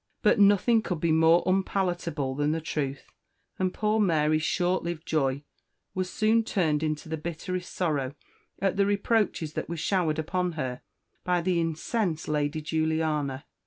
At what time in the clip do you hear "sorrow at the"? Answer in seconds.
7.71-8.87